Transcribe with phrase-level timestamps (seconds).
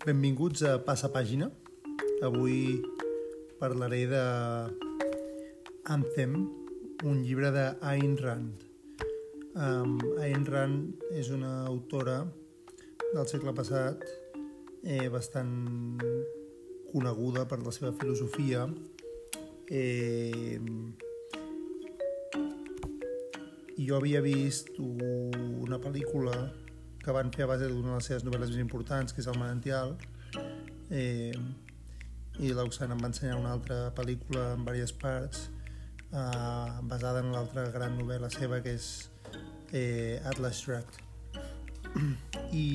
[0.00, 1.50] Benvinguts a Passa Pàgina.
[2.24, 2.80] Avui
[3.60, 4.20] parlaré de
[5.92, 6.38] Anthem,
[7.04, 8.62] un llibre de Ayn Rand.
[9.52, 12.22] Um, Ayn Rand és una autora
[13.10, 14.06] del segle passat
[14.88, 15.52] eh, bastant
[16.94, 18.64] coneguda per la seva filosofia.
[19.68, 20.56] Eh,
[23.76, 26.40] jo havia vist una pel·lícula
[27.02, 29.38] que van fer a base d'una de les seves novel·les més importants, que és El
[29.40, 29.96] Manantial,
[30.90, 31.32] eh,
[32.40, 35.46] i l'Oxana em va ensenyar una altra pel·lícula en diverses parts,
[36.12, 38.90] eh, basada en l'altra gran novel·la seva, que és
[39.72, 41.06] eh, Atlas Shrugged.
[42.54, 42.66] I,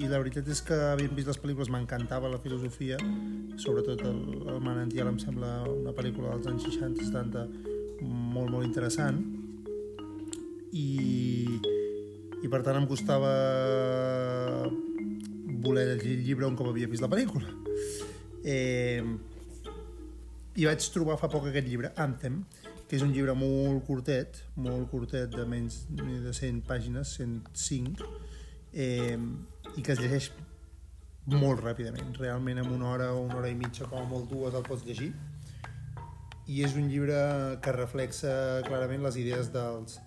[0.00, 2.98] I la veritat és que havent vist les pel·lícules m'encantava la filosofia,
[3.60, 4.20] sobretot el,
[4.52, 7.46] el Manantial em sembla una pel·lícula dels anys 60-70
[8.04, 9.20] molt, molt interessant,
[10.76, 10.86] i,
[12.46, 13.30] i per tant em costava
[15.66, 17.50] voler llegir el llibre un cop havia vist la pel·lícula.
[18.46, 19.02] Eh,
[20.56, 22.44] I vaig trobar fa poc aquest llibre, Anthem,
[22.86, 28.06] que és un llibre molt curtet, molt curtet, de menys de 100 pàgines, 105,
[28.72, 29.18] eh,
[29.74, 30.30] i que es llegeix
[31.34, 32.14] molt ràpidament.
[32.20, 34.86] Realment en una hora o una hora i mitja, com a molt dues, el pots
[34.86, 35.10] llegir.
[36.46, 37.18] I és un llibre
[37.58, 39.98] que reflexa clarament les idees dels,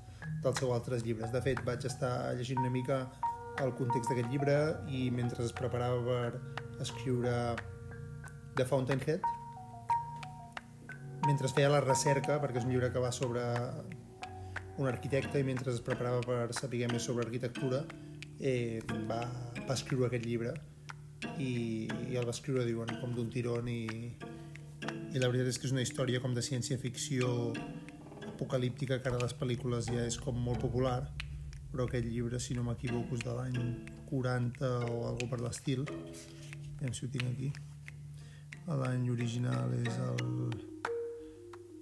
[0.44, 1.32] dels seus altres llibres.
[1.34, 3.04] De fet, vaig estar llegint una mica
[3.64, 4.56] el context d'aquest llibre
[4.88, 7.34] i mentre es preparava per escriure
[8.56, 9.26] The Fountainhead,
[11.28, 13.44] mentre feia la recerca, perquè és un llibre que va sobre
[14.80, 17.84] un arquitecte i mentre es preparava per saber més sobre arquitectura,
[18.40, 19.22] eh, va,
[19.68, 20.54] va escriure aquest llibre
[21.38, 23.84] i, i el va escriure, diuen, com d'un tirón i,
[25.12, 27.52] i la veritat és que és una història com de ciència-ficció
[28.40, 31.04] apocalíptica que ara les pel·lícules ja és com molt popular
[31.72, 33.58] però aquest llibre, si no m'equivoco, és de l'any
[34.10, 35.84] 40 o algo per l'estil.
[36.80, 37.52] Aviam si ho tinc aquí.
[38.70, 40.24] L'any original és el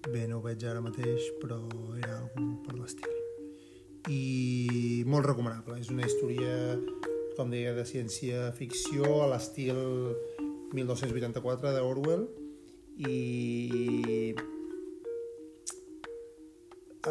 [0.08, 1.60] bé, no ho veig ara mateix però
[2.00, 3.16] era algo per l'estil.
[4.12, 5.80] I molt recomanable.
[5.80, 6.76] És una història
[7.38, 9.80] com deia de ciència-ficció a l'estil
[10.76, 12.28] 1984 d'Orwell
[13.08, 14.34] i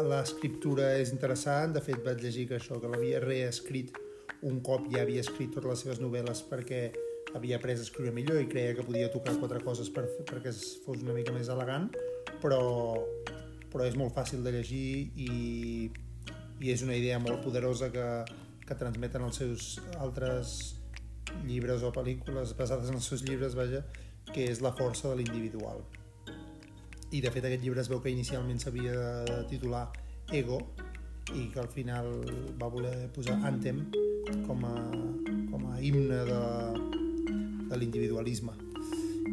[0.05, 3.95] l'escriptura és interessant, de fet vaig llegir que això, que l'havia reescrit
[4.47, 6.81] un cop ja havia escrit totes les seves novel·les perquè
[7.35, 10.53] havia après a escriure millor i creia que podia tocar quatre coses per, perquè
[10.85, 11.89] fos una mica més elegant,
[12.43, 12.61] però,
[13.71, 15.89] però és molt fàcil de llegir i,
[16.61, 18.07] i és una idea molt poderosa que,
[18.65, 20.57] que transmeten els seus altres
[21.43, 23.83] llibres o pel·lícules basades en els seus llibres, vaja,
[24.31, 25.83] que és la força de l'individual
[27.11, 28.95] i de fet aquest llibre es veu que inicialment s'havia
[29.27, 29.87] de titular
[30.35, 30.59] Ego
[31.35, 32.07] i que al final
[32.59, 33.85] va voler posar Anthem
[34.47, 34.75] com a,
[35.51, 36.41] com a himne de,
[37.69, 38.55] de l'individualisme.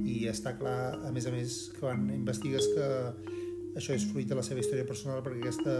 [0.04, 2.88] I està clar, a més a més, quan investigues que
[3.78, 5.74] això és fruit de la seva història personal perquè aquesta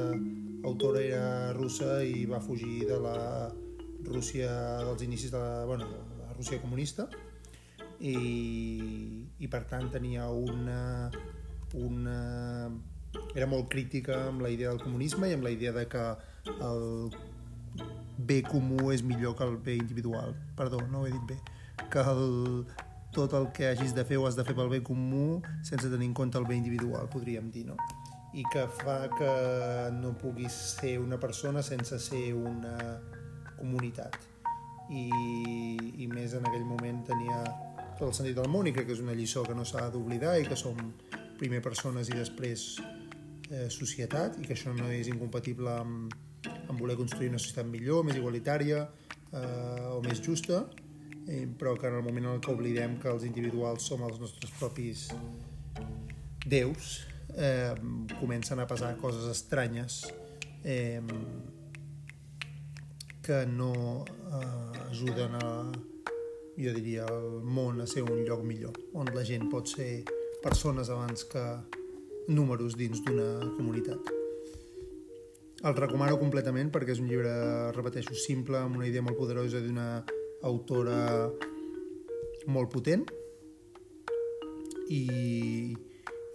[0.67, 3.19] autora era russa i va fugir de la
[4.05, 4.51] Rússia
[4.85, 5.87] dels inicis de la, bueno,
[6.19, 7.07] la Rússia comunista
[8.01, 8.17] i,
[9.39, 11.11] i per tant tenia una
[11.75, 12.71] una...
[13.35, 16.05] era molt crítica amb la idea del comunisme i amb la idea de que
[16.55, 17.11] el
[18.19, 20.35] bé comú és millor que el bé individual.
[20.57, 21.39] Perdó, no ho he dit bé.
[21.91, 22.67] Que el,
[23.15, 26.11] tot el que hagis de fer ho has de fer pel bé comú sense tenir
[26.11, 27.79] en compte el bé individual, podríem dir, no?
[28.35, 29.33] I que fa que
[29.95, 32.99] no puguis ser una persona sense ser una
[33.59, 34.19] comunitat.
[34.91, 35.07] I,
[36.03, 37.39] i més en aquell moment tenia
[37.95, 40.35] tot el sentit del món i crec que és una lliçó que no s'ha d'oblidar
[40.43, 40.81] i que som
[41.39, 42.67] primer persones i després
[43.51, 46.15] eh, societat i que això no és incompatible amb,
[46.69, 50.65] amb voler construir una societat millor, més igualitària eh, o més justa,
[51.29, 54.53] eh, però que en el moment en què oblidem que els individuals som els nostres
[54.59, 55.09] propis
[56.47, 57.01] déus,
[57.37, 57.75] eh,
[58.21, 60.05] comencen a passar coses estranyes
[60.63, 61.01] eh,
[63.25, 65.73] que no eh, ajuden a,
[66.61, 70.05] jo diria, el món a ser un lloc millor, on la gent pot ser
[70.45, 71.43] persones abans que
[72.29, 74.13] números dins d'una comunitat.
[75.65, 77.33] El recomano completament perquè és un llibre,
[77.73, 80.05] repeteixo, simple, amb una idea molt poderosa d'una
[80.45, 81.31] autora
[82.53, 83.07] molt potent
[84.93, 85.73] i,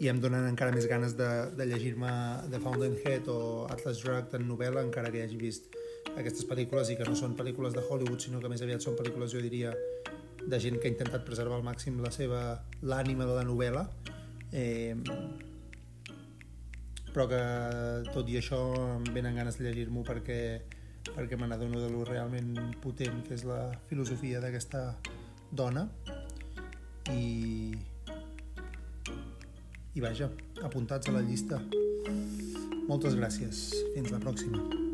[0.02, 2.10] i em donen encara més ganes de, de llegir-me
[2.50, 5.70] The Fountainhead o Atlas Shrugged en novel·la, encara que hagi vist
[6.20, 9.32] aquestes pel·lícules i que no són pel·lícules de Hollywood, sinó que més aviat són pel·lícules,
[9.34, 9.74] jo diria,
[10.40, 12.42] de gent que ha intentat preservar al màxim la seva
[12.82, 13.84] l'ànima de la novel·la
[14.52, 14.96] eh,
[17.14, 17.42] però que
[18.14, 18.60] tot i això
[18.96, 20.40] em venen ganes de llegir-m'ho perquè,
[21.10, 24.84] perquè me n'adono de lo realment potent que és la filosofia d'aquesta
[25.52, 25.88] dona
[27.14, 27.74] i
[29.98, 30.30] i vaja,
[30.64, 31.58] apuntats a la llista.
[32.88, 33.66] Moltes gràcies.
[33.96, 34.89] Fins la pròxima.